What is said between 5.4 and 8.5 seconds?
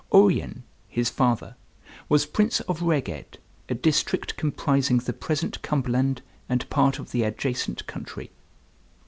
Cumberland and part of the adjacent country.